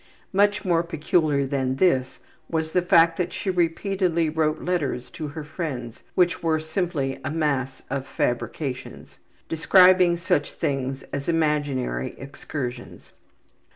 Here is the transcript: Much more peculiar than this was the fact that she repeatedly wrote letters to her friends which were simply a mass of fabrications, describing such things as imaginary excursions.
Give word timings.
Much 0.33 0.65
more 0.65 0.81
peculiar 0.81 1.45
than 1.45 1.75
this 1.75 2.19
was 2.49 2.71
the 2.71 2.81
fact 2.81 3.17
that 3.17 3.31
she 3.31 3.51
repeatedly 3.51 4.29
wrote 4.29 4.59
letters 4.59 5.11
to 5.11 5.27
her 5.27 5.43
friends 5.43 6.01
which 6.15 6.41
were 6.41 6.59
simply 6.59 7.19
a 7.23 7.29
mass 7.29 7.83
of 7.87 8.07
fabrications, 8.07 9.19
describing 9.47 10.17
such 10.17 10.53
things 10.53 11.03
as 11.13 11.29
imaginary 11.29 12.15
excursions. 12.17 13.11